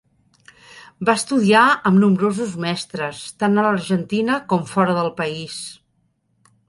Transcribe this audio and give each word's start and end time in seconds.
Va 1.09 1.13
estudiar 1.19 1.65
amb 1.89 2.01
nombrosos 2.05 2.55
mestres, 2.65 3.21
tant 3.45 3.59
a 3.59 3.67
l'Argentina 3.67 4.39
com 4.55 4.65
fora 4.73 4.97
del 5.01 5.13
país. 5.21 5.61